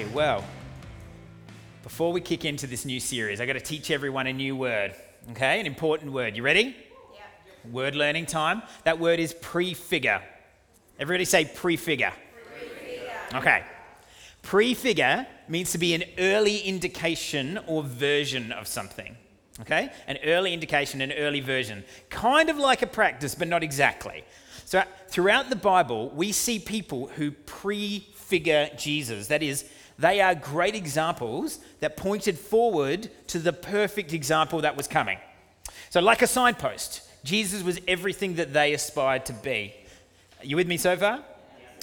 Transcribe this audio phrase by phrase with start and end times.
[0.00, 0.42] Okay, well,
[1.82, 4.94] before we kick into this new series, I got to teach everyone a new word.
[5.32, 6.38] Okay, an important word.
[6.38, 6.74] You ready?
[7.12, 7.70] Yeah.
[7.70, 8.62] Word learning time.
[8.84, 10.22] That word is prefigure.
[10.98, 12.14] Everybody say prefigure.
[12.48, 13.12] Prefigure.
[13.34, 13.62] Okay.
[14.40, 19.14] Prefigure means to be an early indication or version of something.
[19.60, 19.90] Okay?
[20.06, 21.84] An early indication, an early version.
[22.08, 24.24] Kind of like a practice, but not exactly.
[24.64, 29.26] So, throughout the Bible, we see people who prefigure Jesus.
[29.26, 29.64] That is,
[30.00, 35.18] they are great examples that pointed forward to the perfect example that was coming.
[35.90, 39.74] So, like a signpost, Jesus was everything that they aspired to be.
[40.40, 41.20] Are you with me so far?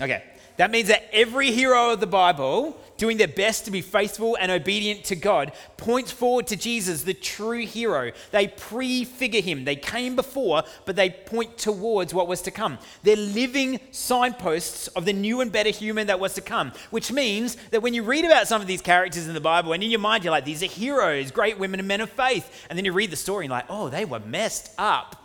[0.01, 0.23] Okay.
[0.58, 4.52] That means that every hero of the Bible, doing their best to be faithful and
[4.52, 8.11] obedient to God, points forward to Jesus, the true hero.
[8.31, 9.66] They prefigure him.
[9.66, 12.80] They came before, but they point towards what was to come.
[13.03, 17.55] They're living signposts of the new and better human that was to come, which means
[17.69, 19.99] that when you read about some of these characters in the Bible, and in your
[19.99, 22.94] mind you're like, these are heroes, great women and men of faith, and then you
[22.94, 25.23] read the story and you're like, oh, they were messed up.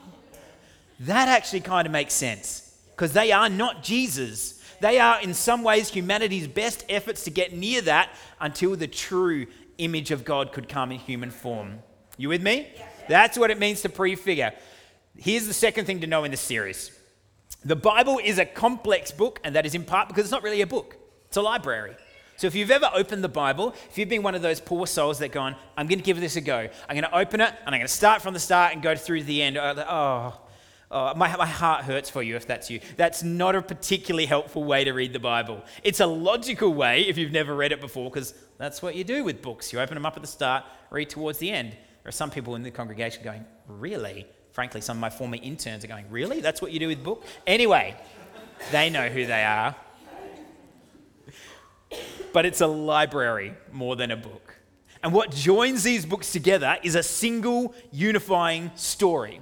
[1.01, 4.62] That actually kind of makes sense because they are not Jesus.
[4.83, 9.47] They are, in some ways, humanity's best efforts to get near that until the true
[9.79, 11.79] image of God could come in human form.
[12.17, 12.69] You with me?
[13.09, 14.53] That's what it means to prefigure.
[15.17, 16.91] Here's the second thing to know in this series
[17.65, 20.63] the Bible is a complex book, and that is in part because it's not really
[20.63, 20.97] a book,
[21.29, 21.95] it's a library.
[22.37, 25.21] So if you've ever opened the Bible, if you've been one of those poor souls
[25.21, 26.69] that gone, I'm going to give this a go.
[26.89, 28.97] I'm going to open it and I'm going to start from the start and go
[28.97, 29.57] through to the end.
[29.57, 30.41] Uh, oh,
[30.95, 32.81] Oh, my, my heart hurts for you if that's you.
[32.99, 35.63] That's not a particularly helpful way to read the Bible.
[35.83, 39.25] It's a logical way if you've never read it before, because that's what you do
[39.25, 39.73] with books.
[39.73, 41.71] You open them up at the start, read towards the end.
[41.71, 44.27] There are some people in the congregation going, Really?
[44.51, 46.41] Frankly, some of my former interns are going, Really?
[46.43, 47.25] That's what you do with book?
[47.47, 47.97] Anyway,
[48.71, 49.75] they know who they are.
[52.35, 54.57] But it's a library more than a book.
[55.03, 59.41] And what joins these books together is a single unifying story.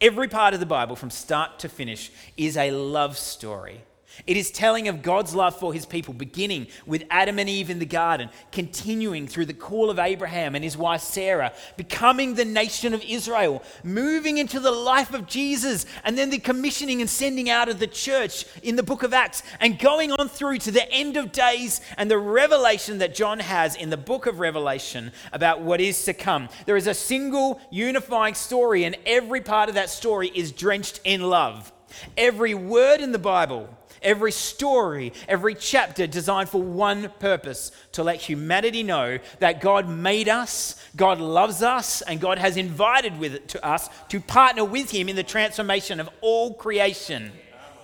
[0.00, 3.82] Every part of the Bible, from start to finish, is a love story.
[4.26, 7.78] It is telling of God's love for his people, beginning with Adam and Eve in
[7.78, 12.94] the garden, continuing through the call of Abraham and his wife Sarah, becoming the nation
[12.94, 17.68] of Israel, moving into the life of Jesus, and then the commissioning and sending out
[17.68, 21.16] of the church in the book of Acts, and going on through to the end
[21.16, 25.80] of days and the revelation that John has in the book of Revelation about what
[25.80, 26.48] is to come.
[26.66, 31.22] There is a single unifying story, and every part of that story is drenched in
[31.22, 31.72] love.
[32.16, 33.68] Every word in the Bible
[34.02, 40.28] Every story, every chapter designed for one purpose to let humanity know that God made
[40.28, 45.08] us, God loves us, and God has invited with to us to partner with Him
[45.08, 47.32] in the transformation of all creation.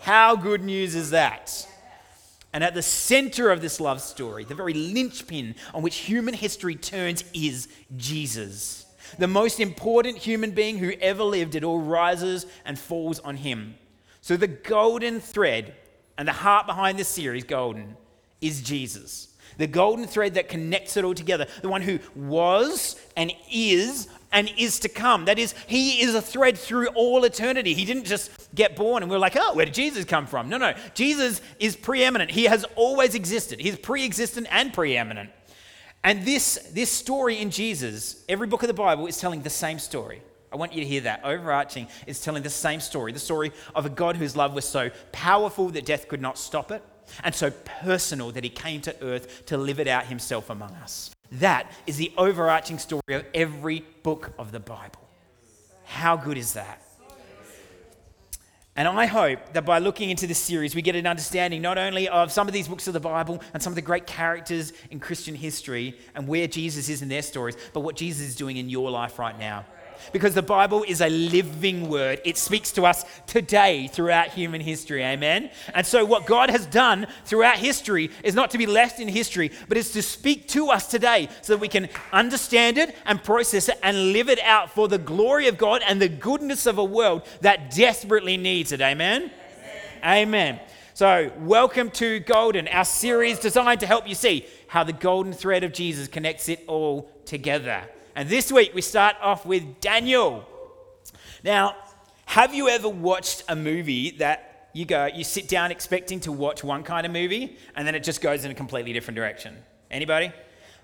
[0.00, 1.66] How good news is that?
[2.53, 6.75] And at the center of this love story, the very linchpin on which human history
[6.75, 8.87] turns is Jesus.
[9.19, 13.75] The most important human being who ever lived, it all rises and falls on him.
[14.22, 15.75] So the golden thread
[16.19, 17.97] and the heart behind this series, Golden,
[18.41, 19.28] is Jesus.
[19.59, 21.47] The golden thread that connects it all together.
[21.62, 25.25] The one who was and is and is to come.
[25.26, 27.72] That is, he is a thread through all eternity.
[27.72, 30.49] He didn't just get born and we're like, oh, where did Jesus come from?
[30.49, 30.75] No, no.
[30.94, 32.31] Jesus is preeminent.
[32.31, 33.60] He has always existed.
[33.60, 35.31] He's pre existent and preeminent.
[36.05, 39.78] And this, this story in Jesus, every book of the Bible is telling the same
[39.78, 40.22] story.
[40.52, 41.24] I want you to hear that.
[41.24, 44.90] Overarching is telling the same story the story of a God whose love was so
[45.12, 46.82] powerful that death could not stop it,
[47.22, 51.10] and so personal that he came to earth to live it out himself among us.
[51.32, 55.00] That is the overarching story of every book of the Bible.
[55.84, 56.82] How good is that?
[58.78, 62.10] And I hope that by looking into this series, we get an understanding not only
[62.10, 65.00] of some of these books of the Bible and some of the great characters in
[65.00, 68.69] Christian history and where Jesus is in their stories, but what Jesus is doing in
[68.69, 69.64] your life right now
[70.12, 72.20] because the Bible is a living word.
[72.25, 75.02] It speaks to us today throughout human history.
[75.02, 75.50] Amen.
[75.75, 79.50] And so, what God has done throughout history is not to be left in history,
[79.69, 83.69] but is to speak to us today so that we can understand it and process
[83.69, 86.84] it and live it out for the glory of God and the goodness of a
[86.84, 88.81] world that desperately needs it.
[88.81, 89.31] Amen.
[90.02, 90.28] Amen.
[90.28, 90.60] Amen.
[90.94, 95.62] So, welcome to Golden, our series designed to help you see how the golden thread
[95.62, 97.82] of Jesus connects it all together.
[98.16, 100.48] And this week we start off with Daniel.
[101.44, 101.76] Now,
[102.24, 106.64] have you ever watched a movie that you go, you sit down expecting to watch
[106.64, 109.54] one kind of movie and then it just goes in a completely different direction?
[109.90, 110.32] Anybody?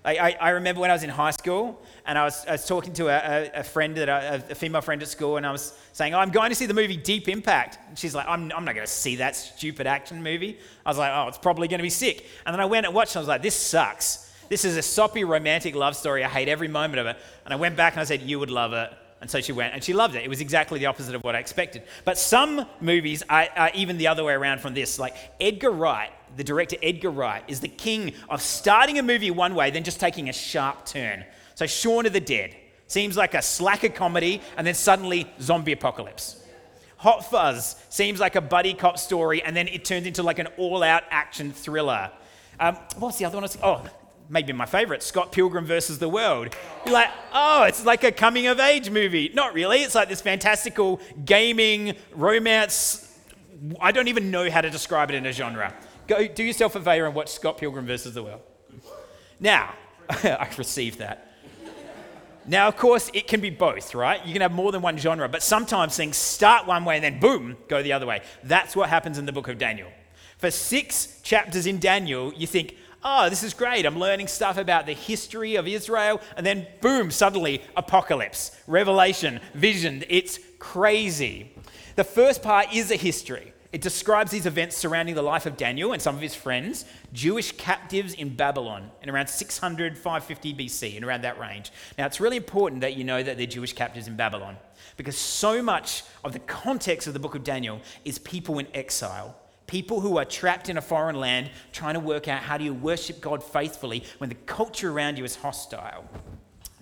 [0.05, 2.93] I, I, remember when I was in high school and I was, I was talking
[2.93, 5.73] to a, a, a friend, that I, a female friend at school, and I was
[5.93, 7.79] saying, oh, I'm going to see the movie Deep Impact.
[7.87, 10.59] And she's like, I'm, I'm not going to see that stupid action movie.
[10.85, 12.27] I was like, oh, it's probably going to be sick.
[12.45, 14.29] And then I went and watched and I was like, this sucks.
[14.49, 16.23] This is a soppy romantic love story.
[16.23, 17.17] I hate every moment of it.
[17.45, 18.91] And I went back and I said, you would love it.
[19.21, 20.23] And so she went and she loved it.
[20.23, 21.83] It was exactly the opposite of what I expected.
[22.03, 24.99] But some movies are, are even the other way around from this.
[24.99, 29.55] Like Edgar Wright the director Edgar Wright is the king of starting a movie one
[29.55, 31.25] way, then just taking a sharp turn.
[31.55, 32.55] So, Shaun of the Dead
[32.87, 36.43] seems like a slacker comedy, and then suddenly zombie apocalypse.
[36.97, 40.47] Hot Fuzz seems like a buddy cop story, and then it turns into like an
[40.57, 42.11] all out action thriller.
[42.59, 43.49] Um, what's the other one?
[43.61, 43.85] Oh,
[44.29, 46.55] maybe my favorite Scott Pilgrim versus the World.
[46.85, 49.31] You're like, oh, it's like a coming of age movie.
[49.33, 49.83] Not really.
[49.83, 53.17] It's like this fantastical gaming romance.
[53.79, 55.73] I don't even know how to describe it in a genre.
[56.07, 58.41] Go do yourself a favor and watch Scott Pilgrim versus the World.
[59.39, 59.73] Now,
[60.09, 61.29] I received that.
[62.45, 64.25] Now, of course, it can be both, right?
[64.25, 67.19] You can have more than one genre, but sometimes things start one way and then
[67.19, 68.21] boom, go the other way.
[68.43, 69.89] That's what happens in the book of Daniel.
[70.37, 73.85] For six chapters in Daniel, you think, oh, this is great.
[73.85, 76.21] I'm learning stuff about the history of Israel.
[76.37, 80.03] And then boom, suddenly apocalypse, revelation, vision.
[80.09, 81.53] It's crazy.
[81.95, 83.53] The first part is a history.
[83.73, 87.53] It describes these events surrounding the life of Daniel and some of his friends, Jewish
[87.53, 91.71] captives in Babylon in around 600, 550 BC, in around that range.
[91.97, 94.57] Now, it's really important that you know that they're Jewish captives in Babylon
[94.95, 99.35] because so much of the context of the book of Daniel is people in exile.
[99.73, 102.75] People who are trapped in a foreign land trying to work out how do you
[102.75, 106.07] worship God faithfully when the culture around you is hostile.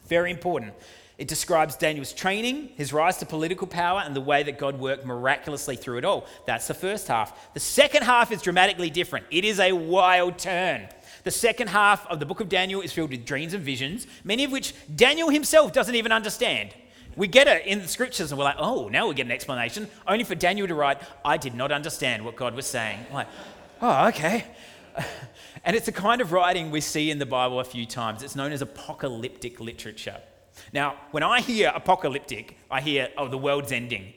[0.07, 0.73] Very important.
[1.17, 5.05] It describes Daniel's training, his rise to political power, and the way that God worked
[5.05, 6.25] miraculously through it all.
[6.45, 7.53] That's the first half.
[7.53, 9.25] The second half is dramatically different.
[9.31, 10.89] It is a wild turn.
[11.23, 14.43] The second half of the book of Daniel is filled with dreams and visions, many
[14.43, 16.73] of which Daniel himself doesn't even understand.
[17.15, 19.87] We get it in the scriptures and we're like, oh, now we get an explanation,
[20.07, 22.99] only for Daniel to write, I did not understand what God was saying.
[23.09, 23.27] I'm like,
[23.81, 24.45] oh, okay.
[25.63, 28.23] And it's a kind of writing we see in the Bible a few times.
[28.23, 30.17] It's known as apocalyptic literature.
[30.73, 34.13] Now, when I hear apocalyptic, I hear, oh, the world's ending.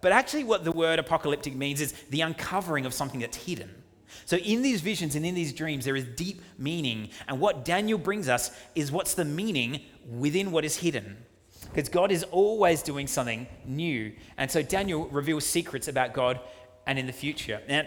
[0.00, 3.70] But actually, what the word apocalyptic means is the uncovering of something that's hidden.
[4.26, 7.10] So, in these visions and in these dreams, there is deep meaning.
[7.26, 11.16] And what Daniel brings us is what's the meaning within what is hidden.
[11.76, 14.12] Because God is always doing something new.
[14.38, 16.40] And so, Daniel reveals secrets about God
[16.86, 17.60] and in the future.
[17.68, 17.82] Now,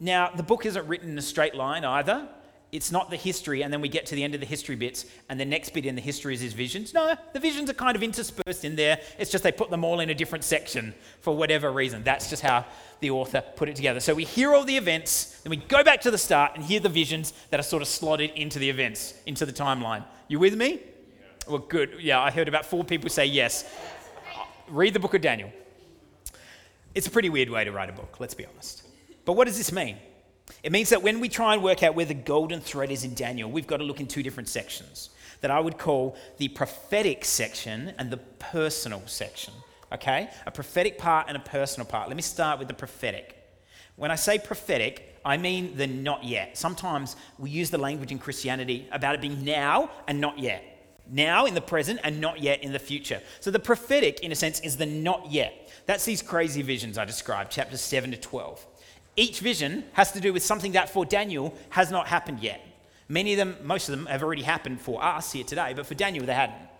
[0.00, 2.26] now the book isn't written in a straight line either
[2.72, 5.04] it's not the history, and then we get to the end of the history bits,
[5.28, 6.94] and the next bit in the history is his visions.
[6.94, 9.00] No, the visions are kind of interspersed in there.
[9.18, 12.04] It's just they put them all in a different section for whatever reason.
[12.04, 12.64] That's just how
[13.00, 13.98] the author put it together.
[13.98, 16.80] So we hear all the events, then we go back to the start and hear
[16.80, 20.04] the visions that are sort of slotted into the events, into the timeline.
[20.28, 20.80] You with me?
[21.48, 21.96] Well, good.
[22.00, 23.64] Yeah, I heard about four people say yes.
[24.34, 25.52] Uh, read the book of Daniel.
[26.94, 28.86] It's a pretty weird way to write a book, let's be honest.
[29.24, 29.96] But what does this mean?
[30.62, 33.14] It means that when we try and work out where the golden thread is in
[33.14, 37.24] Daniel, we've got to look in two different sections that I would call the prophetic
[37.24, 39.54] section and the personal section.
[39.92, 40.28] Okay?
[40.46, 42.08] A prophetic part and a personal part.
[42.08, 43.36] Let me start with the prophetic.
[43.96, 46.56] When I say prophetic, I mean the not yet.
[46.56, 50.69] Sometimes we use the language in Christianity about it being now and not yet.
[51.08, 53.20] Now in the present and not yet in the future.
[53.40, 55.70] So the prophetic, in a sense, is the not yet.
[55.86, 58.66] That's these crazy visions I described, chapters 7 to 12.
[59.16, 62.64] Each vision has to do with something that for Daniel has not happened yet.
[63.08, 65.94] Many of them, most of them, have already happened for us here today, but for
[65.94, 66.70] Daniel, they hadn't.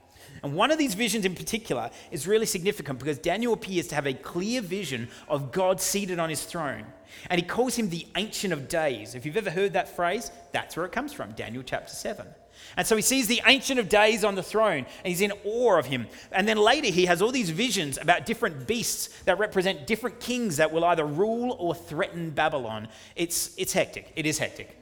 [0.43, 4.07] And one of these visions in particular is really significant because Daniel appears to have
[4.07, 6.87] a clear vision of God seated on his throne.
[7.29, 9.15] And he calls him the Ancient of Days.
[9.15, 12.27] If you've ever heard that phrase, that's where it comes from, Daniel chapter 7.
[12.77, 15.79] And so he sees the Ancient of Days on the throne, and he's in awe
[15.79, 16.07] of him.
[16.33, 20.57] And then later, he has all these visions about different beasts that represent different kings
[20.59, 22.89] that will either rule or threaten Babylon.
[23.17, 24.13] It's, it's hectic.
[24.17, 24.77] It is hectic.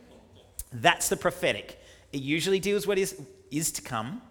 [0.72, 1.80] That's the prophetic.
[2.12, 3.20] It usually deals with what is,
[3.50, 4.22] is to come,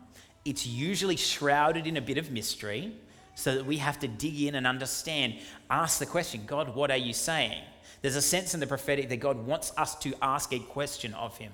[0.46, 2.94] it's usually shrouded in a bit of mystery
[3.36, 5.36] so that we have to dig in and understand.
[5.70, 7.62] Ask the question God, what are you saying?
[8.02, 11.38] There's a sense in the prophetic that God wants us to ask a question of
[11.38, 11.52] Him.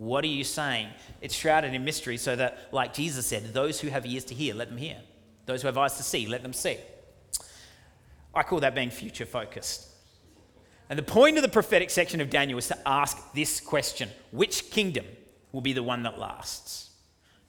[0.00, 0.88] What are you saying?
[1.20, 4.54] It's shrouded in mystery so that, like Jesus said, those who have ears to hear,
[4.54, 4.96] let them hear.
[5.44, 6.78] Those who have eyes to see, let them see.
[8.34, 9.88] I call that being future focused.
[10.88, 14.70] And the point of the prophetic section of Daniel is to ask this question Which
[14.70, 15.04] kingdom
[15.52, 16.88] will be the one that lasts?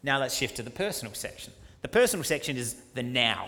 [0.04, 1.54] Now let's shift to the personal section.
[1.84, 3.48] The personal section is the now.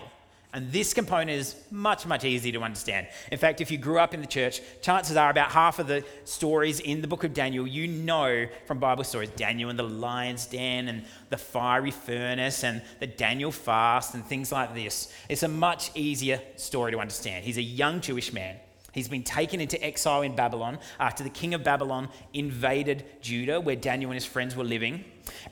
[0.54, 3.08] And this component is much, much easier to understand.
[3.32, 6.06] In fact, if you grew up in the church, chances are about half of the
[6.26, 10.46] stories in the book of Daniel you know from Bible stories Daniel and the lion's
[10.46, 15.12] den and the fiery furnace and the Daniel fast and things like this.
[15.28, 17.46] It's a much easier story to understand.
[17.46, 18.58] He's a young Jewish man.
[18.92, 23.76] He's been taken into exile in Babylon after the king of Babylon invaded Judah, where
[23.76, 25.04] Daniel and his friends were living.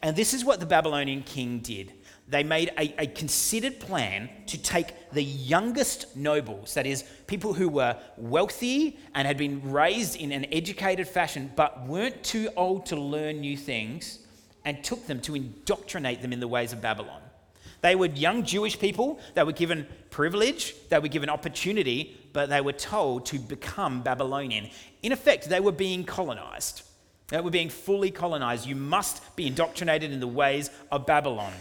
[0.03, 1.91] And this is what the Babylonian king did
[2.31, 7.67] they made a, a, considered plan to take the youngest nobles, that is, people who
[7.67, 12.95] were wealthy and had been raised in an educated fashion but weren't too old to
[12.95, 14.19] learn new things,
[14.63, 17.21] and took them to indoctrinate them in the ways of Babylon.
[17.81, 22.61] They were young Jewish people, they were given privilege, they were given opportunity, but they
[22.61, 24.69] were told to become Babylonian.
[25.03, 26.83] In effect, they were being colonized.
[27.27, 28.67] They were being fully colonized.
[28.67, 31.53] You must be indoctrinated in the ways of Babylon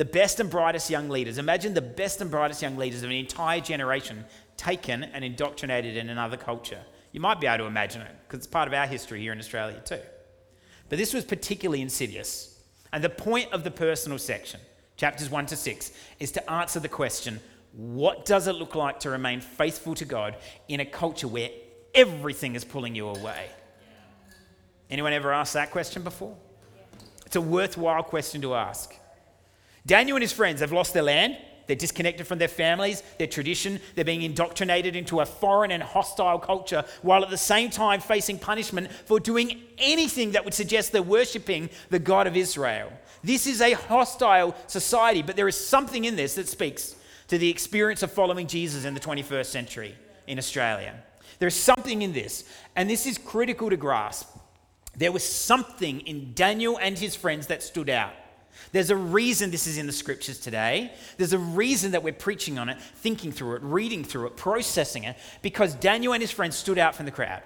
[0.00, 1.36] the best and brightest young leaders.
[1.36, 4.24] Imagine the best and brightest young leaders of an entire generation
[4.56, 6.80] taken and indoctrinated in another culture.
[7.12, 9.38] You might be able to imagine it because it's part of our history here in
[9.38, 10.00] Australia too.
[10.88, 12.62] But this was particularly insidious.
[12.94, 14.58] And the point of the personal section,
[14.96, 17.38] chapters 1 to 6, is to answer the question
[17.74, 20.38] what does it look like to remain faithful to God
[20.68, 21.50] in a culture where
[21.94, 23.50] everything is pulling you away?
[24.88, 26.38] Anyone ever asked that question before?
[27.26, 28.94] It's a worthwhile question to ask.
[29.86, 31.36] Daniel and his friends, they've lost their land.
[31.66, 33.78] They're disconnected from their families, their tradition.
[33.94, 38.40] They're being indoctrinated into a foreign and hostile culture while at the same time facing
[38.40, 42.92] punishment for doing anything that would suggest they're worshipping the God of Israel.
[43.22, 46.96] This is a hostile society, but there is something in this that speaks
[47.28, 49.94] to the experience of following Jesus in the 21st century
[50.26, 51.00] in Australia.
[51.38, 52.44] There is something in this,
[52.74, 54.28] and this is critical to grasp.
[54.96, 58.12] There was something in Daniel and his friends that stood out.
[58.72, 60.92] There's a reason this is in the scriptures today.
[61.16, 65.04] There's a reason that we're preaching on it, thinking through it, reading through it, processing
[65.04, 67.42] it, because Daniel and his friends stood out from the crowd.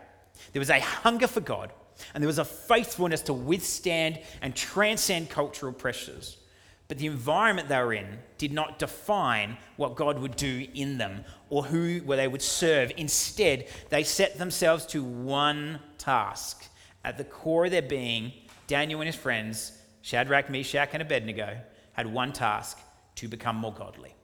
[0.53, 1.73] There was a hunger for God,
[2.13, 6.39] and there was a faithfulness to withstand and transcend cultural pressures.
[6.87, 11.25] But the environment they were in did not define what God would do in them
[11.49, 12.93] or who they would serve.
[12.97, 16.67] Instead, they set themselves to one task.
[17.03, 18.33] At the core of their being,
[18.67, 19.73] Daniel and his friends
[20.05, 21.57] Shadrach, Meshach, and Abednego
[21.95, 22.79] had one task
[23.15, 24.15] to become more godly.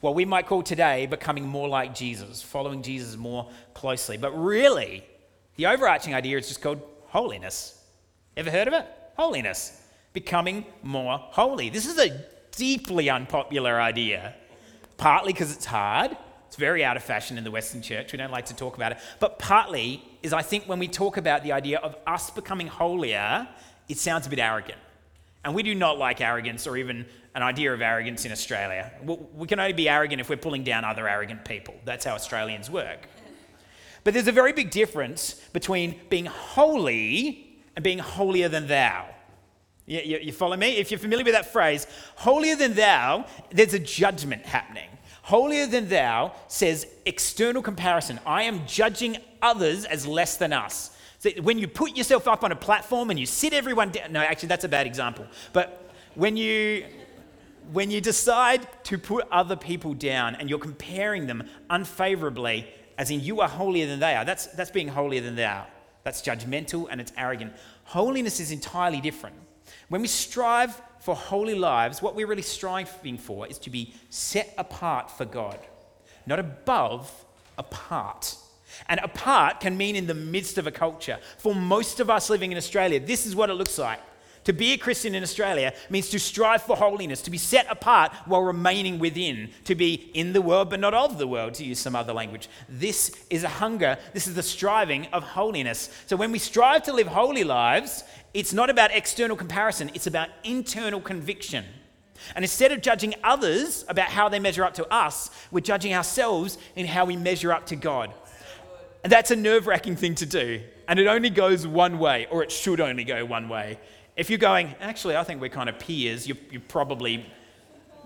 [0.00, 4.18] What we might call today becoming more like Jesus, following Jesus more closely.
[4.18, 5.02] But really,
[5.56, 7.82] the overarching idea is just called holiness.
[8.36, 8.86] Ever heard of it?
[9.16, 9.80] Holiness.
[10.12, 11.70] Becoming more holy.
[11.70, 14.34] This is a deeply unpopular idea,
[14.98, 16.18] partly because it's hard.
[16.48, 18.12] It's very out of fashion in the Western church.
[18.12, 18.98] We don't like to talk about it.
[19.20, 23.48] But partly is, I think, when we talk about the idea of us becoming holier,
[23.88, 24.76] it sounds a bit arrogant.
[25.48, 28.92] And we do not like arrogance or even an idea of arrogance in Australia.
[29.34, 31.74] We can only be arrogant if we're pulling down other arrogant people.
[31.86, 33.08] That's how Australians work.
[34.04, 39.06] But there's a very big difference between being holy and being holier than thou.
[39.86, 40.76] You, you, you, follow me?
[40.76, 41.86] If you're familiar with that phrase,
[42.16, 44.90] holier than thou, there's a judgment happening.
[45.22, 48.20] Holier than thou says external comparison.
[48.26, 50.90] I am judging others as less than us.
[51.18, 54.20] So when you put yourself up on a platform and you sit everyone down, no,
[54.20, 55.26] actually, that's a bad example.
[55.52, 56.84] But when you,
[57.72, 63.20] when you decide to put other people down and you're comparing them unfavorably, as in
[63.20, 65.66] you are holier than they are, that's, that's being holier than thou.
[66.04, 67.52] That's judgmental and it's arrogant.
[67.84, 69.36] Holiness is entirely different.
[69.88, 74.54] When we strive for holy lives, what we're really striving for is to be set
[74.56, 75.58] apart for God,
[76.26, 77.10] not above,
[77.56, 78.36] apart.
[78.86, 81.18] And apart can mean in the midst of a culture.
[81.38, 84.00] For most of us living in Australia, this is what it looks like.
[84.44, 88.12] To be a Christian in Australia means to strive for holiness, to be set apart
[88.24, 91.78] while remaining within, to be in the world but not of the world, to use
[91.78, 92.48] some other language.
[92.66, 95.90] This is a hunger, this is the striving of holiness.
[96.06, 100.30] So when we strive to live holy lives, it's not about external comparison, it's about
[100.44, 101.66] internal conviction.
[102.34, 106.56] And instead of judging others about how they measure up to us, we're judging ourselves
[106.74, 108.14] in how we measure up to God.
[109.02, 110.60] That's a nerve wracking thing to do.
[110.88, 113.78] And it only goes one way, or it should only go one way.
[114.16, 117.24] If you're going, actually, I think we're kind of peers, you're, you're probably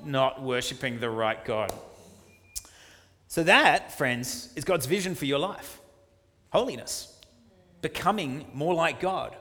[0.04, 1.72] not worshipping the right God.
[3.28, 5.80] So, that, friends, is God's vision for your life
[6.52, 7.18] holiness,
[7.80, 9.34] becoming more like God.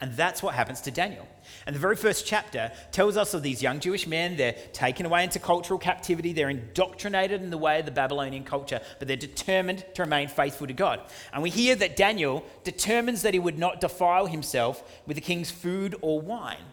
[0.00, 1.26] And that's what happens to Daniel.
[1.66, 4.36] And the very first chapter tells us of these young Jewish men.
[4.36, 6.32] They're taken away into cultural captivity.
[6.32, 10.66] They're indoctrinated in the way of the Babylonian culture, but they're determined to remain faithful
[10.66, 11.00] to God.
[11.32, 15.50] And we hear that Daniel determines that he would not defile himself with the king's
[15.50, 16.64] food or wine.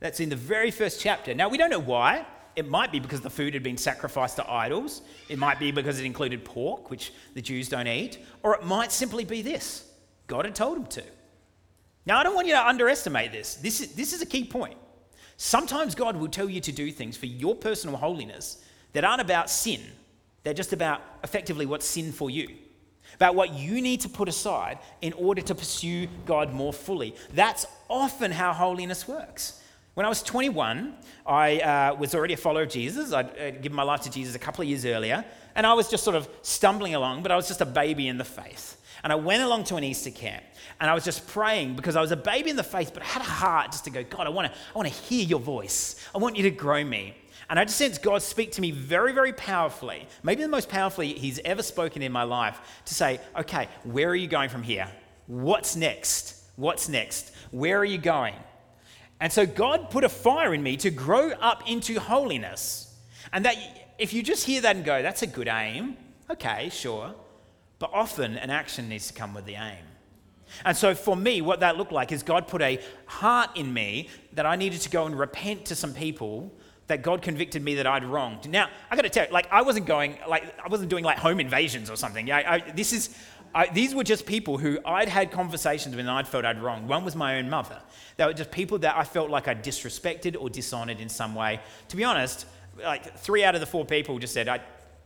[0.00, 1.34] That's in the very first chapter.
[1.34, 2.26] Now, we don't know why.
[2.54, 5.02] It might be because the food had been sacrificed to idols.
[5.28, 8.18] It might be because it included pork, which the Jews don't eat.
[8.42, 9.90] Or it might simply be this
[10.26, 11.02] God had told him to.
[12.06, 13.56] Now, I don't want you to underestimate this.
[13.56, 14.78] This is, this is a key point.
[15.36, 19.50] Sometimes God will tell you to do things for your personal holiness that aren't about
[19.50, 19.80] sin,
[20.42, 22.48] they're just about effectively what's sin for you,
[23.16, 27.14] about what you need to put aside in order to pursue God more fully.
[27.34, 29.60] That's often how holiness works.
[29.96, 33.14] When I was 21, I uh, was already a follower of Jesus.
[33.14, 35.24] I'd, I'd given my life to Jesus a couple of years earlier,
[35.54, 38.18] and I was just sort of stumbling along, but I was just a baby in
[38.18, 38.76] the faith.
[39.02, 40.44] And I went along to an Easter camp
[40.80, 43.06] and I was just praying because I was a baby in the faith, but I
[43.06, 45.40] had a heart just to go, God, I want to, I want to hear your
[45.40, 46.06] voice.
[46.14, 47.16] I want you to grow me.
[47.48, 51.14] And I just sensed God speak to me very, very powerfully, maybe the most powerfully
[51.14, 54.90] he's ever spoken in my life, to say, okay, where are you going from here?
[55.26, 56.42] What's next?
[56.56, 57.32] What's next?
[57.50, 58.34] Where are you going?
[59.20, 62.94] And so God put a fire in me to grow up into holiness.
[63.32, 63.56] And that
[63.98, 65.96] if you just hear that and go, that's a good aim,
[66.30, 67.14] okay, sure.
[67.78, 69.84] But often an action needs to come with the aim.
[70.64, 74.08] And so for me, what that looked like is God put a heart in me
[74.34, 76.52] that I needed to go and repent to some people
[76.86, 78.48] that God convicted me that I'd wronged.
[78.48, 81.18] Now, I got to tell you, like, I wasn't going, like, I wasn't doing like
[81.18, 82.30] home invasions or something.
[82.30, 83.16] I, I, this is,
[83.56, 86.90] I, these were just people who I'd had conversations with and I'd felt I'd wronged.
[86.90, 87.80] One was my own mother.
[88.18, 91.60] They were just people that I felt like I'd disrespected or dishonored in some way.
[91.88, 92.44] To be honest,
[92.78, 94.60] like, three out of the four people just said, I,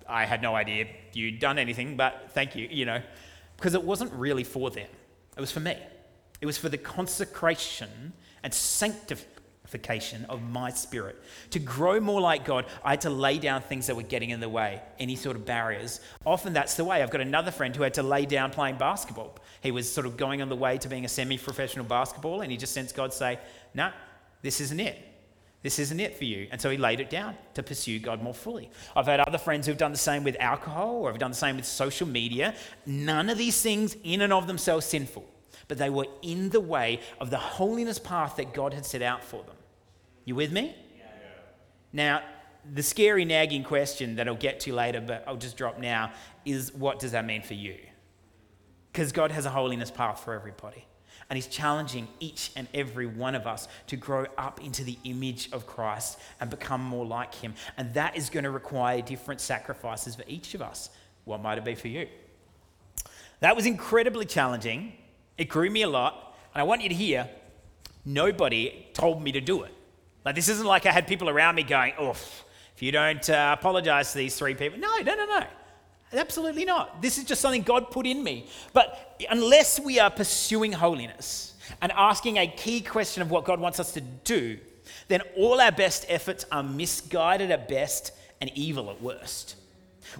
[0.09, 3.01] I had no idea you'd done anything, but thank you, you know,
[3.57, 4.89] because it wasn't really for them.
[5.37, 5.77] It was for me.
[6.41, 8.53] It was for the consecration and
[9.71, 11.17] sanctification of my spirit.
[11.51, 14.41] To grow more like God, I had to lay down things that were getting in
[14.41, 16.01] the way, any sort of barriers.
[16.27, 17.03] Often that's the way.
[17.03, 19.39] I've got another friend who had to lay down playing basketball.
[19.63, 22.51] He was sort of going on the way to being a semi professional basketball, and
[22.51, 23.39] he just sensed God say,
[23.75, 23.93] No, nah,
[24.43, 24.99] this isn't it.
[25.63, 26.49] This isn't it for you.
[26.51, 28.71] And so he laid it down to pursue God more fully.
[28.97, 31.57] I've had other friends who've done the same with alcohol or have done the same
[31.57, 32.55] with social media.
[32.87, 35.29] None of these things in and of themselves sinful,
[35.69, 39.23] but they were in the way of the holiness path that God had set out
[39.23, 39.57] for them.
[40.31, 40.77] You with me?
[40.97, 41.07] Yeah.
[41.93, 42.23] Now,
[42.73, 46.13] the scary nagging question that I'll get to later, but I'll just drop now,
[46.45, 47.77] is what does that mean for you?
[48.93, 50.85] Because God has a holiness path for everybody.
[51.29, 55.51] And he's challenging each and every one of us to grow up into the image
[55.51, 57.55] of Christ and become more like him.
[57.77, 60.91] And that is going to require different sacrifices for each of us.
[61.25, 62.07] What might it be for you?
[63.41, 64.93] That was incredibly challenging.
[65.37, 66.37] It grew me a lot.
[66.55, 67.29] And I want you to hear
[68.05, 69.75] nobody told me to do it.
[70.25, 73.57] Like, this isn't like I had people around me going, oh, if you don't uh,
[73.59, 74.79] apologize to these three people.
[74.79, 75.45] No, no, no, no.
[76.13, 77.01] Absolutely not.
[77.01, 78.49] This is just something God put in me.
[78.73, 83.79] But unless we are pursuing holiness and asking a key question of what God wants
[83.79, 84.59] us to do,
[85.09, 89.57] then all our best efforts are misguided at best and evil at worst.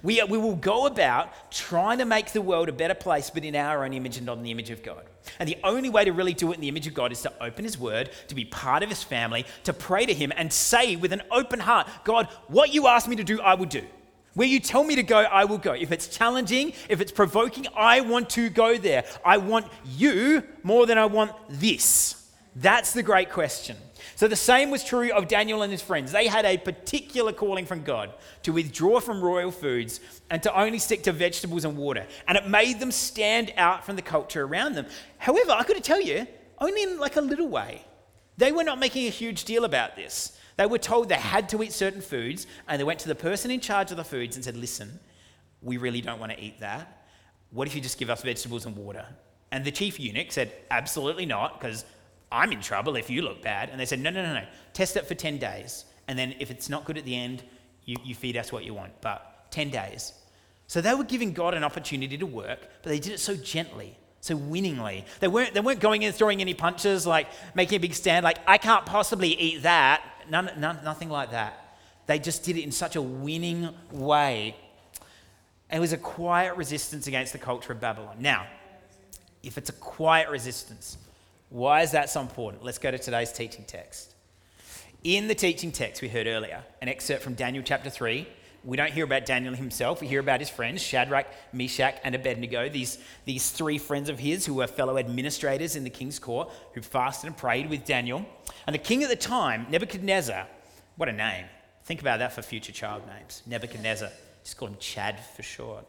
[0.01, 3.55] We, we will go about trying to make the world a better place, but in
[3.55, 5.03] our own image and not in the image of God.
[5.39, 7.33] And the only way to really do it in the image of God is to
[7.43, 10.95] open His Word, to be part of His family, to pray to Him, and say
[10.95, 13.83] with an open heart, God, what you ask me to do, I will do.
[14.33, 15.73] Where you tell me to go, I will go.
[15.73, 19.03] If it's challenging, if it's provoking, I want to go there.
[19.25, 22.29] I want you more than I want this.
[22.55, 23.75] That's the great question.
[24.21, 26.11] So, the same was true of Daniel and his friends.
[26.11, 30.77] They had a particular calling from God to withdraw from royal foods and to only
[30.77, 32.05] stick to vegetables and water.
[32.27, 34.85] And it made them stand out from the culture around them.
[35.17, 36.27] However, I got to tell you,
[36.59, 37.83] only in like a little way.
[38.37, 40.37] They were not making a huge deal about this.
[40.55, 43.49] They were told they had to eat certain foods, and they went to the person
[43.49, 44.99] in charge of the foods and said, Listen,
[45.63, 47.07] we really don't want to eat that.
[47.49, 49.07] What if you just give us vegetables and water?
[49.51, 51.85] And the chief eunuch said, Absolutely not, because
[52.31, 53.69] I'm in trouble if you look bad.
[53.69, 54.45] And they said, No, no, no, no.
[54.73, 55.85] Test it for 10 days.
[56.07, 57.43] And then if it's not good at the end,
[57.85, 58.93] you, you feed us what you want.
[59.01, 60.13] But 10 days.
[60.67, 63.97] So they were giving God an opportunity to work, but they did it so gently
[64.21, 65.03] so winningly.
[65.19, 68.37] They weren't, they weren't going in throwing any punches, like making a big stand, like,
[68.47, 70.03] I can't possibly eat that.
[70.29, 71.77] None, none, nothing like that.
[72.05, 74.55] They just did it in such a winning way.
[75.71, 78.17] It was a quiet resistance against the culture of Babylon.
[78.19, 78.45] Now,
[79.43, 80.97] if it's a quiet resistance,
[81.51, 82.63] why is that so important?
[82.63, 84.15] Let's go to today's teaching text.
[85.03, 88.25] In the teaching text we heard earlier, an excerpt from Daniel chapter 3,
[88.63, 89.99] we don't hear about Daniel himself.
[89.99, 94.45] We hear about his friends, Shadrach, Meshach, and Abednego, these, these three friends of his
[94.45, 98.25] who were fellow administrators in the king's court, who fasted and prayed with Daniel.
[98.65, 100.47] And the king at the time, Nebuchadnezzar,
[100.95, 101.45] what a name.
[101.83, 103.41] Think about that for future child names.
[103.45, 104.09] Nebuchadnezzar.
[104.43, 105.85] Just call him Chad for short.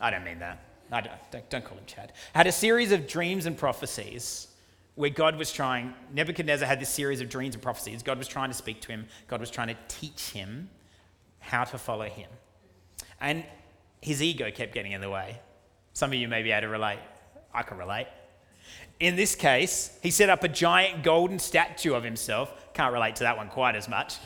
[0.00, 0.62] I don't mean that.
[0.90, 2.12] I don't, don't, don't call him Chad.
[2.34, 4.48] Had a series of dreams and prophecies
[4.94, 8.02] where God was trying, Nebuchadnezzar had this series of dreams and prophecies.
[8.02, 10.70] God was trying to speak to him, God was trying to teach him
[11.40, 12.30] how to follow him.
[13.20, 13.44] And
[14.00, 15.40] his ego kept getting in the way.
[15.94, 16.98] Some of you may be able to relate.
[17.52, 18.06] I can relate.
[19.00, 22.72] In this case, he set up a giant golden statue of himself.
[22.74, 24.16] Can't relate to that one quite as much.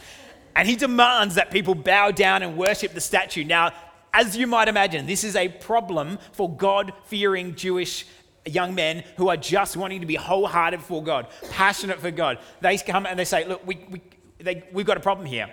[0.55, 3.45] And he demands that people bow down and worship the statue.
[3.45, 3.73] Now,
[4.13, 8.07] as you might imagine, this is a problem for God fearing Jewish
[8.47, 12.39] young men who are just wanting to be wholehearted for God, passionate for God.
[12.61, 14.03] They come and they say, Look, we, we,
[14.39, 15.49] they, we've got a problem here.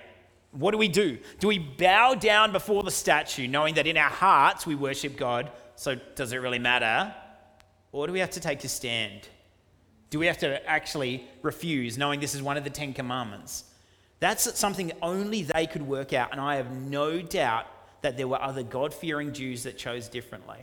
[0.51, 1.17] What do we do?
[1.39, 5.51] Do we bow down before the statue, knowing that in our hearts we worship God?
[5.75, 7.13] So, does it really matter?
[7.91, 9.27] Or do we have to take a stand?
[10.09, 13.65] Do we have to actually refuse, knowing this is one of the Ten Commandments?
[14.21, 17.67] That's something only they could work out, and I have no doubt
[18.05, 20.59] that there were other God fearing Jews that chose differently.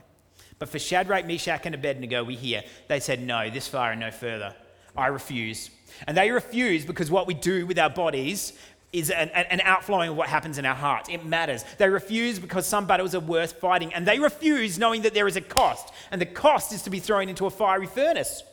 [0.61, 4.13] But for Shadrach, Meshach, and Abednego, we hear they said, No, this far and no
[4.13, 4.55] further.
[4.97, 5.71] I refuse.
[6.07, 8.53] And they refuse because what we do with our bodies
[8.93, 11.09] is an, an, outflowing of what happens in our hearts.
[11.09, 11.65] It matters.
[11.79, 13.93] They refuse because some battles are worth fighting.
[13.93, 15.93] And they refuse knowing that there is a cost.
[16.13, 18.45] And the cost is to be thrown into a fiery furnace.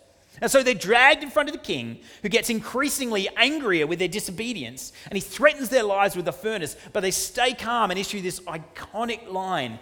[0.42, 4.08] And so they're dragged in front of the king, who gets increasingly angrier with their
[4.08, 6.76] disobedience, and he threatens their lives with a furnace.
[6.94, 9.80] But they stay calm and issue this iconic line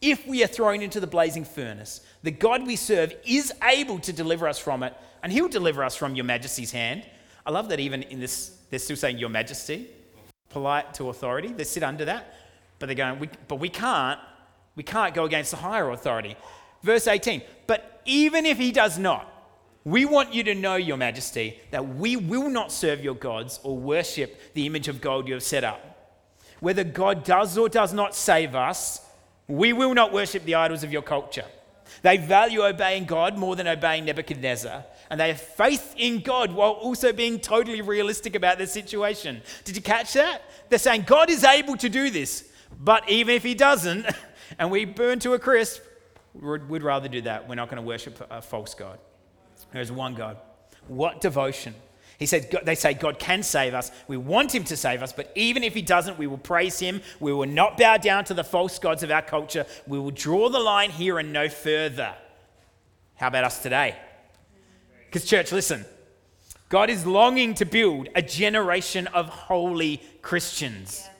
[0.00, 4.12] If we are thrown into the blazing furnace, the God we serve is able to
[4.12, 7.04] deliver us from it, and he'll deliver us from your majesty's hand.
[7.46, 9.88] I love that even in this, they're still saying your majesty,
[10.50, 11.48] polite to authority.
[11.48, 12.34] They sit under that,
[12.78, 14.20] but they're going, we, but we can't,
[14.74, 16.36] we can't go against the higher authority.
[16.82, 19.32] Verse 18, but even if he does not,
[19.86, 23.78] we want you to know, Your Majesty, that we will not serve your gods or
[23.78, 26.18] worship the image of gold you have set up.
[26.58, 29.00] Whether God does or does not save us,
[29.46, 31.44] we will not worship the idols of your culture.
[32.02, 36.72] They value obeying God more than obeying Nebuchadnezzar, and they have faith in God while
[36.72, 39.40] also being totally realistic about their situation.
[39.64, 40.42] Did you catch that?
[40.68, 44.04] They're saying God is able to do this, but even if He doesn't,
[44.58, 45.80] and we burn to a crisp,
[46.34, 47.48] we'd rather do that.
[47.48, 48.98] We're not going to worship a false God.
[49.72, 50.36] There's one God.
[50.88, 51.74] What devotion.
[52.18, 53.90] He said, they say God can save us.
[54.08, 57.02] We want Him to save us, but even if He doesn't, we will praise Him.
[57.20, 59.66] We will not bow down to the false gods of our culture.
[59.86, 62.14] We will draw the line here and no further.
[63.16, 63.96] How about us today?
[65.06, 65.84] Because, church, listen.
[66.68, 71.02] God is longing to build a generation of holy Christians.
[71.04, 71.12] Yeah.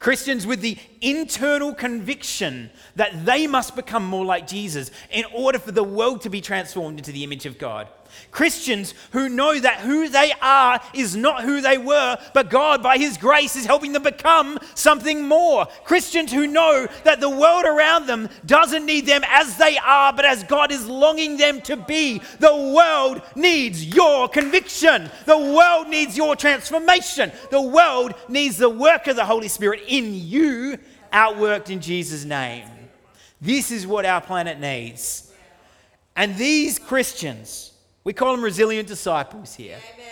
[0.00, 5.72] Christians with the internal conviction that they must become more like Jesus in order for
[5.72, 7.86] the world to be transformed into the image of God.
[8.30, 12.98] Christians who know that who they are is not who they were, but God, by
[12.98, 15.66] His grace, is helping them become something more.
[15.84, 20.24] Christians who know that the world around them doesn't need them as they are, but
[20.24, 22.20] as God is longing them to be.
[22.38, 29.06] The world needs your conviction, the world needs your transformation, the world needs the work
[29.06, 30.78] of the Holy Spirit in you,
[31.12, 32.68] outworked in Jesus' name.
[33.40, 35.32] This is what our planet needs.
[36.14, 37.69] And these Christians,
[38.04, 39.78] we call them resilient disciples here.
[39.94, 40.10] Amen.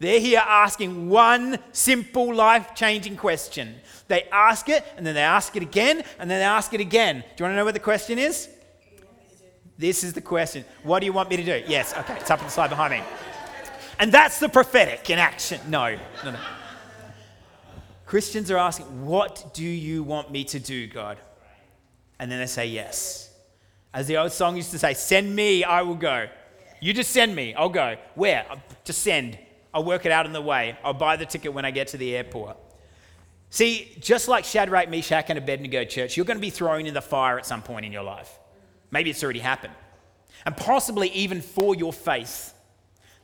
[0.00, 3.74] They're here asking one simple life changing question.
[4.06, 7.16] They ask it, and then they ask it again, and then they ask it again.
[7.16, 8.48] Do you want to know what the question is?
[9.76, 10.64] This is the question.
[10.82, 11.62] What do you want me to do?
[11.66, 13.02] Yes, okay, it's up on the slide behind me.
[13.98, 15.60] And that's the prophetic in action.
[15.68, 16.38] No, no, no.
[18.06, 21.18] Christians are asking, What do you want me to do, God?
[22.18, 23.32] And then they say, Yes.
[23.92, 26.28] As the old song used to say, Send me, I will go.
[26.80, 27.54] You just send me.
[27.54, 27.96] I'll go.
[28.14, 28.46] Where?
[28.50, 29.38] Uh, to send.
[29.72, 30.78] I'll work it out in the way.
[30.82, 32.56] I'll buy the ticket when I get to the airport.
[33.50, 37.00] See, just like Shadrach, Meshach, and Abednego church, you're going to be thrown in the
[37.00, 38.38] fire at some point in your life.
[38.90, 39.74] Maybe it's already happened.
[40.44, 42.54] And possibly even for your faith.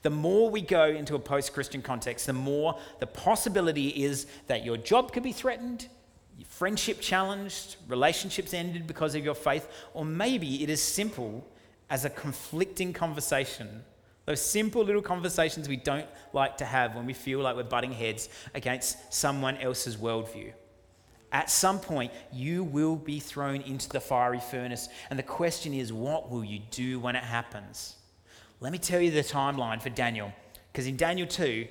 [0.03, 4.65] The more we go into a post Christian context, the more the possibility is that
[4.65, 5.89] your job could be threatened,
[6.37, 11.47] your friendship challenged, relationships ended because of your faith, or maybe it is simple
[11.95, 13.85] as a conflicting conversation.
[14.27, 17.93] Those simple little conversations we don't like to have when we feel like we're butting
[17.93, 20.53] heads against someone else's worldview.
[21.31, 24.89] At some point, you will be thrown into the fiery furnace.
[25.09, 27.95] And the question is, what will you do when it happens?
[28.59, 30.33] Let me tell you the timeline for Daniel.
[30.73, 31.69] Because in Daniel 2,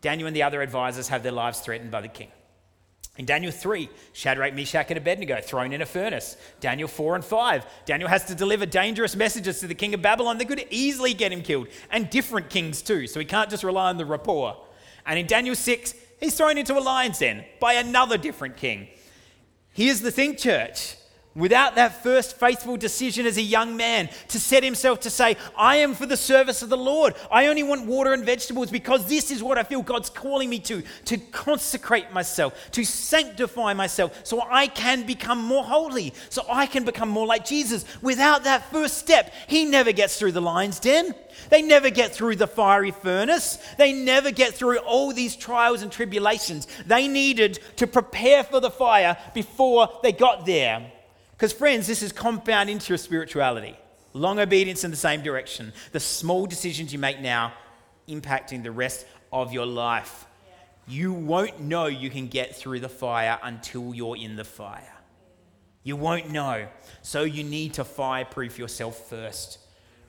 [0.00, 2.32] Daniel and the other advisors have their lives threatened by the king.
[3.16, 6.36] In Daniel 3, Shadrach, Meshach, and Abednego thrown in a furnace.
[6.60, 10.38] Daniel 4 and 5, Daniel has to deliver dangerous messages to the king of Babylon
[10.38, 13.90] that could easily get him killed, and different kings too, so he can't just rely
[13.90, 14.56] on the rapport.
[15.04, 18.88] And in Daniel 6, he's thrown into a lion's den by another different king.
[19.72, 20.96] Here's the thing, church.
[21.36, 25.76] Without that first faithful decision as a young man to set himself to say, I
[25.76, 27.14] am for the service of the Lord.
[27.30, 30.58] I only want water and vegetables because this is what I feel God's calling me
[30.60, 36.66] to, to consecrate myself, to sanctify myself so I can become more holy, so I
[36.66, 37.84] can become more like Jesus.
[38.02, 41.14] Without that first step, he never gets through the lion's den.
[41.48, 43.58] They never get through the fiery furnace.
[43.78, 46.66] They never get through all these trials and tribulations.
[46.86, 50.90] They needed to prepare for the fire before they got there.
[51.40, 53.74] Because, friends, this is compound into your spirituality.
[54.12, 55.72] Long obedience in the same direction.
[55.90, 57.54] The small decisions you make now
[58.06, 60.26] impacting the rest of your life.
[60.86, 64.92] You won't know you can get through the fire until you're in the fire.
[65.82, 66.68] You won't know.
[67.00, 69.60] So you need to fireproof yourself first.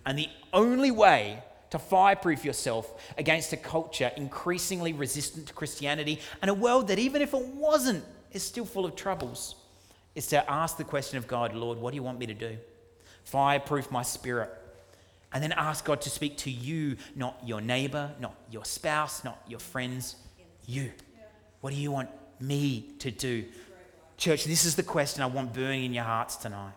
[0.05, 6.51] And the only way to fireproof yourself against a culture increasingly resistant to Christianity and
[6.51, 9.55] a world that, even if it wasn't, is still full of troubles
[10.15, 12.57] is to ask the question of God, Lord, what do you want me to do?
[13.23, 14.51] Fireproof my spirit.
[15.33, 19.41] And then ask God to speak to you, not your neighbor, not your spouse, not
[19.47, 20.15] your friends,
[20.65, 20.91] you.
[21.61, 23.45] What do you want me to do?
[24.17, 26.73] Church, this is the question I want burning in your hearts tonight.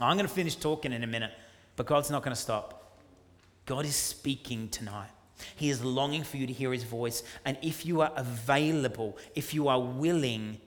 [0.00, 1.32] I'm going to finish talking in a minute,
[1.74, 2.96] but God's not going to stop.
[3.66, 5.10] God is speaking tonight.
[5.56, 7.22] He is longing for you to hear his voice.
[7.44, 10.58] And if you are available, if you are willing,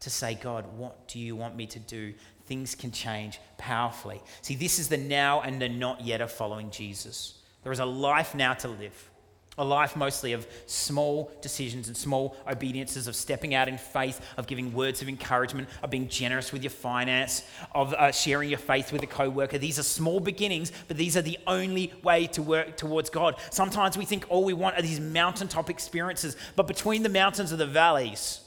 [0.00, 2.14] to say, God, what do you want me to do?
[2.46, 4.20] Things can change powerfully.
[4.42, 7.38] See, this is the now and the not yet of following Jesus.
[7.62, 9.10] There is a life now to live,
[9.58, 14.46] a life mostly of small decisions and small obediences, of stepping out in faith, of
[14.46, 18.92] giving words of encouragement, of being generous with your finance, of uh, sharing your faith
[18.92, 19.58] with a coworker.
[19.58, 23.36] These are small beginnings, but these are the only way to work towards God.
[23.50, 27.56] Sometimes we think all we want are these mountaintop experiences, but between the mountains are
[27.56, 28.40] the valleys.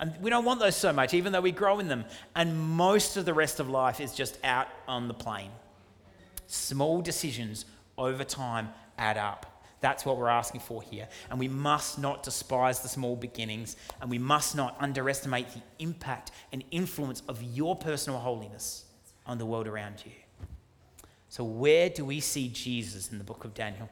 [0.00, 2.04] And we don't want those so much, even though we grow in them.
[2.36, 5.50] And most of the rest of life is just out on the plain.
[6.46, 7.64] Small decisions
[7.96, 9.64] over time add up.
[9.80, 11.08] That's what we're asking for here.
[11.30, 16.32] And we must not despise the small beginnings, and we must not underestimate the impact
[16.52, 18.84] and influence of your personal holiness
[19.26, 20.12] on the world around you.
[21.28, 23.88] So, where do we see Jesus in the book of Daniel?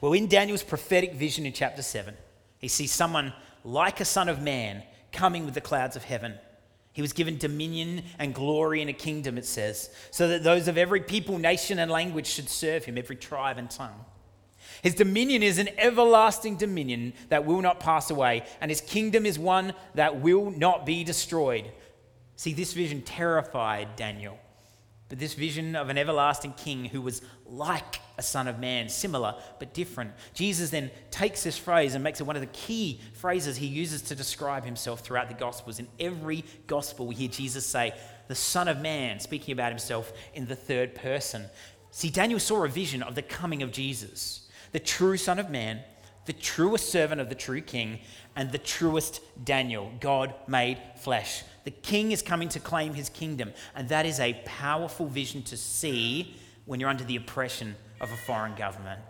[0.00, 2.14] Well, in Daniel's prophetic vision in chapter 7,
[2.58, 3.32] he sees someone
[3.64, 4.82] like a son of man
[5.16, 6.34] coming with the clouds of heaven.
[6.92, 10.78] He was given dominion and glory and a kingdom, it says, so that those of
[10.78, 14.04] every people, nation, and language should serve him, every tribe and tongue.
[14.82, 19.38] His dominion is an everlasting dominion that will not pass away, and his kingdom is
[19.38, 21.70] one that will not be destroyed.
[22.36, 24.38] See, this vision terrified Daniel.
[25.08, 29.36] But this vision of an everlasting king who was like a son of man, similar
[29.60, 30.10] but different.
[30.34, 34.02] Jesus then takes this phrase and makes it one of the key phrases he uses
[34.02, 35.78] to describe himself throughout the Gospels.
[35.78, 37.94] In every Gospel, we hear Jesus say,
[38.26, 41.44] the Son of Man, speaking about himself in the third person.
[41.92, 45.80] See, Daniel saw a vision of the coming of Jesus, the true Son of Man,
[46.26, 48.00] the truest servant of the true King,
[48.34, 51.42] and the truest Daniel, God made flesh.
[51.64, 55.56] The King is coming to claim his kingdom, and that is a powerful vision to
[55.56, 56.36] see
[56.66, 59.00] when you're under the oppression of a foreign government.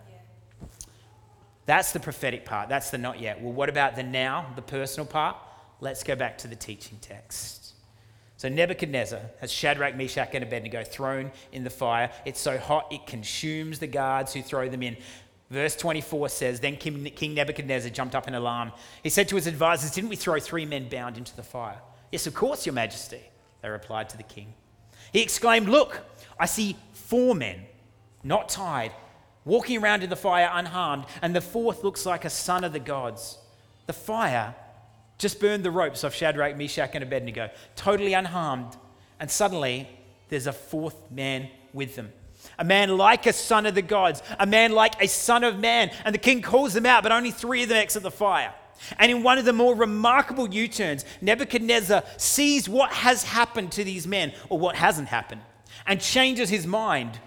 [1.65, 2.69] That's the prophetic part.
[2.69, 3.41] That's the not yet.
[3.41, 5.35] Well, what about the now, the personal part?
[5.81, 7.73] Let's go back to the teaching text.
[8.37, 12.11] So Nebuchadnezzar has Shadrach, Meshach, and Abednego thrown in the fire.
[12.23, 14.95] It's so hot it consumes the guards who throw them in.
[15.49, 18.71] Verse 24 says Then King Nebuchadnezzar jumped up in alarm.
[19.03, 21.79] He said to his advisors, Didn't we throw three men bound into the fire?
[22.11, 23.21] Yes, of course, Your Majesty,
[23.61, 24.53] they replied to the king.
[25.13, 26.01] He exclaimed, Look,
[26.39, 27.65] I see four men,
[28.23, 28.91] not tied,
[29.45, 32.79] walking around in the fire unharmed, and the fourth looks like a son of the
[32.79, 33.37] gods.
[33.85, 34.53] The fire
[35.17, 38.75] just burned the ropes off Shadrach, Meshach, and Abednego, totally unharmed,
[39.19, 39.89] and suddenly
[40.29, 42.11] there's a fourth man with them.
[42.59, 45.91] A man like a son of the gods, a man like a son of man.
[46.05, 48.53] And the king calls them out, but only three of them exit the fire.
[48.99, 53.83] And in one of the more remarkable U turns, Nebuchadnezzar sees what has happened to
[53.83, 55.41] these men, or what hasn't happened
[55.87, 57.19] and changes his mind.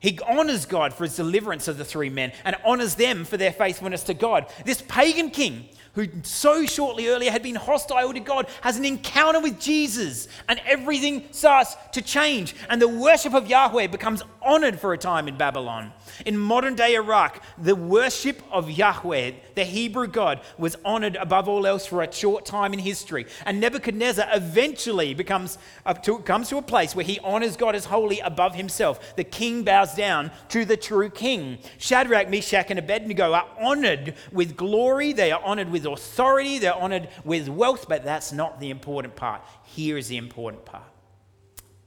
[0.00, 3.52] He honors God for his deliverance of the three men and honors them for their
[3.52, 4.46] faithfulness to God.
[4.64, 9.40] This pagan king, who so shortly earlier had been hostile to God, has an encounter
[9.40, 12.54] with Jesus, and everything starts to change.
[12.68, 15.92] And the worship of Yahweh becomes honored for a time in Babylon.
[16.24, 21.66] In modern day Iraq, the worship of Yahweh, the Hebrew God, was honored above all
[21.66, 23.26] else for a short time in history.
[23.44, 27.84] And Nebuchadnezzar eventually becomes uh, to, comes to a place where he honors God as
[27.84, 29.14] holy above himself.
[29.16, 31.58] The king bows down to the true king.
[31.76, 37.10] Shadrach, Meshach, and Abednego are honored with glory, they are honored with authority, they're honored
[37.22, 39.42] with wealth, but that's not the important part.
[39.64, 40.84] Here is the important part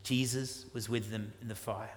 [0.03, 1.89] Jesus was with them in the fire.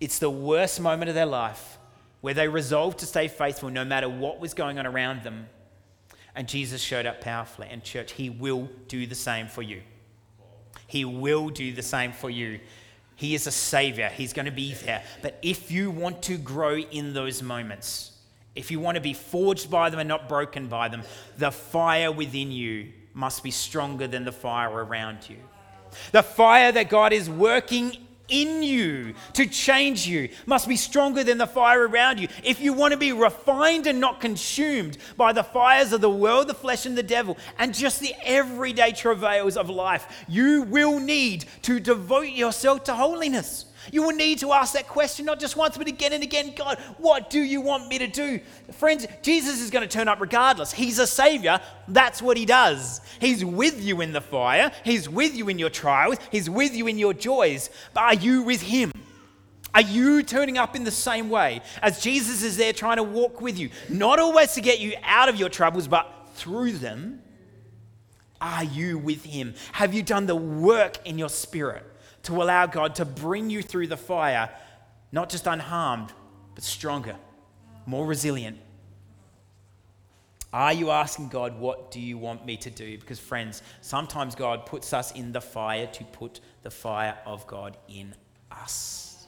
[0.00, 1.78] It's the worst moment of their life
[2.20, 5.46] where they resolved to stay faithful no matter what was going on around them.
[6.34, 7.68] And Jesus showed up powerfully.
[7.70, 9.82] And, church, He will do the same for you.
[10.86, 12.60] He will do the same for you.
[13.16, 15.02] He is a savior, He's going to be there.
[15.22, 18.12] But if you want to grow in those moments,
[18.54, 21.02] if you want to be forged by them and not broken by them,
[21.38, 25.36] the fire within you must be stronger than the fire around you.
[26.12, 27.96] The fire that God is working
[28.28, 32.28] in you to change you must be stronger than the fire around you.
[32.42, 36.48] If you want to be refined and not consumed by the fires of the world,
[36.48, 41.44] the flesh, and the devil, and just the everyday travails of life, you will need
[41.62, 43.66] to devote yourself to holiness.
[43.92, 46.78] You will need to ask that question not just once, but again and again God,
[46.98, 48.40] what do you want me to do?
[48.72, 50.72] Friends, Jesus is going to turn up regardless.
[50.72, 51.60] He's a savior.
[51.88, 53.00] That's what he does.
[53.20, 56.86] He's with you in the fire, He's with you in your trials, He's with you
[56.86, 57.70] in your joys.
[57.92, 58.92] But are you with Him?
[59.74, 63.40] Are you turning up in the same way as Jesus is there trying to walk
[63.40, 63.70] with you?
[63.88, 67.20] Not always to get you out of your troubles, but through them.
[68.40, 69.54] Are you with Him?
[69.72, 71.84] Have you done the work in your spirit?
[72.24, 74.50] To allow God to bring you through the fire,
[75.12, 76.12] not just unharmed,
[76.54, 77.16] but stronger,
[77.86, 78.58] more resilient.
[80.52, 82.96] Are you asking God, what do you want me to do?
[82.98, 87.76] Because, friends, sometimes God puts us in the fire to put the fire of God
[87.88, 88.14] in
[88.50, 89.26] us.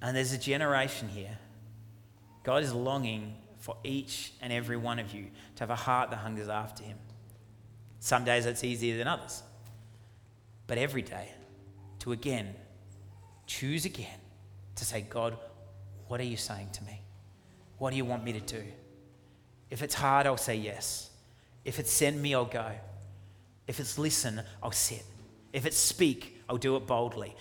[0.00, 1.38] And there's a generation here.
[2.44, 6.16] God is longing for each and every one of you to have a heart that
[6.16, 6.98] hungers after Him.
[7.98, 9.42] Some days it's easier than others
[10.66, 11.28] but every day
[12.00, 12.54] to again
[13.46, 14.18] choose again
[14.76, 15.36] to say, God,
[16.08, 17.00] what are you saying to me?
[17.78, 18.62] What do you want me to do?
[19.70, 21.10] If it's hard, I'll say yes.
[21.64, 22.70] If it's send me, I'll go.
[23.66, 25.04] If it's listen, I'll sit.
[25.52, 27.34] If it's speak, I'll do it boldly.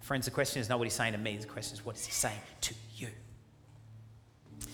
[0.00, 2.06] Friends, the question is not what he's saying to me, the question is what is
[2.06, 3.08] he saying to you?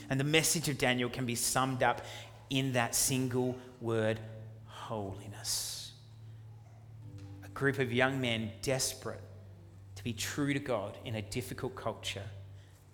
[0.09, 2.03] And the message of Daniel can be summed up
[2.49, 4.21] in that single word
[4.67, 5.76] holiness
[7.57, 9.23] group of young men desperate
[9.95, 12.23] to be true to God in a difficult culture,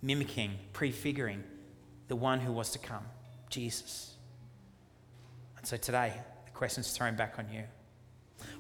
[0.01, 1.43] mimicking, prefiguring
[2.07, 3.05] the one who was to come,
[3.51, 4.15] Jesus.
[5.59, 6.13] And so today,
[6.45, 7.65] the question's thrown back on you.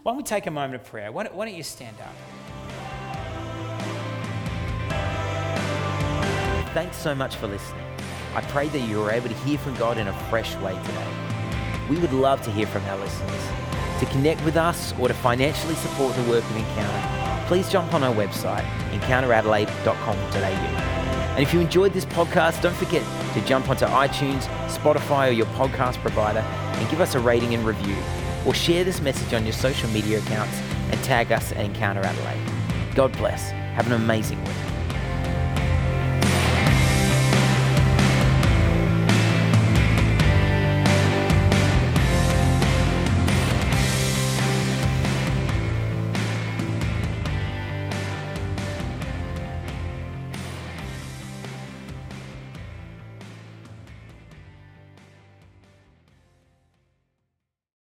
[0.03, 1.13] Why don't we take a moment of prayer?
[1.13, 2.15] Why don't, why don't you stand up?
[6.75, 7.85] Thanks so much for listening.
[8.35, 11.09] I pray that you were able to hear from God in a fresh way today.
[11.89, 13.72] We would love to hear from our listeners.
[14.03, 18.03] To connect with us or to financially support the work of Encounter, please jump on
[18.03, 20.43] our website, encounteradelaide.com.au.
[20.43, 25.47] And if you enjoyed this podcast, don't forget to jump onto iTunes, Spotify, or your
[25.47, 27.97] podcast provider and give us a rating and review.
[28.45, 30.61] Or share this message on your social media accounts
[30.91, 32.95] and tag us at Encounter Adelaide.
[32.97, 33.51] God bless.
[33.51, 34.62] Have an amazing week.